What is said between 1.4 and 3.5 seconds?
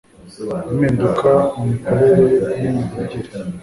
mu mikorere n'imivugire